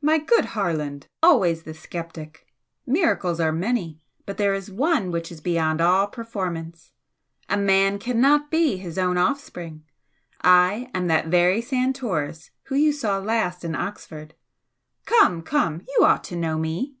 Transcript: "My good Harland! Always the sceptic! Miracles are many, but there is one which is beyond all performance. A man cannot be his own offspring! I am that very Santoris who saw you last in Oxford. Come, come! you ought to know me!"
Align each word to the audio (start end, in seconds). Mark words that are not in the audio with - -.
"My 0.00 0.16
good 0.16 0.46
Harland! 0.56 1.08
Always 1.22 1.64
the 1.64 1.74
sceptic! 1.74 2.46
Miracles 2.86 3.38
are 3.38 3.52
many, 3.52 4.00
but 4.24 4.38
there 4.38 4.54
is 4.54 4.70
one 4.70 5.10
which 5.10 5.30
is 5.30 5.42
beyond 5.42 5.78
all 5.82 6.06
performance. 6.06 6.92
A 7.50 7.58
man 7.58 7.98
cannot 7.98 8.50
be 8.50 8.78
his 8.78 8.96
own 8.96 9.18
offspring! 9.18 9.84
I 10.40 10.90
am 10.94 11.06
that 11.08 11.26
very 11.26 11.60
Santoris 11.60 12.50
who 12.68 12.92
saw 12.92 13.18
you 13.18 13.26
last 13.26 13.62
in 13.62 13.74
Oxford. 13.76 14.32
Come, 15.04 15.42
come! 15.42 15.82
you 15.98 16.02
ought 16.06 16.24
to 16.24 16.34
know 16.36 16.56
me!" 16.56 16.94